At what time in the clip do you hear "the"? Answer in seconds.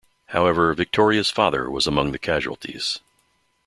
2.11-2.17